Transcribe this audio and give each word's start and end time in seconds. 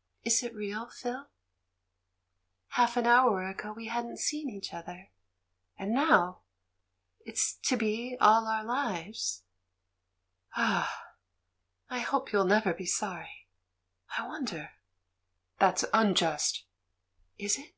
Is 0.26 0.42
it 0.42 0.54
real, 0.54 0.90
Phil? 0.90 1.30
Half 2.72 2.98
an 2.98 3.06
hour 3.06 3.48
ago 3.48 3.72
we 3.72 3.86
hadn't 3.88 4.18
seen 4.18 4.50
each 4.50 4.74
other; 4.74 5.08
and 5.78 5.94
now— 5.94 6.42
it's 7.24 7.54
to 7.68 7.78
be 7.78 8.18
all 8.20 8.46
our 8.48 8.64
lives! 8.64 9.44
Oh, 10.54 10.92
I 11.88 12.00
hope 12.00 12.32
you'll 12.34 12.44
never 12.44 12.74
be 12.74 12.84
sorry! 12.84 13.48
I 14.18 14.26
wonder?" 14.26 14.72
"That's 15.58 15.86
unjust." 15.94 16.66
"Is 17.38 17.56
it?" 17.58 17.74